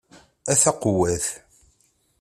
[0.51, 1.25] A taqewwadt!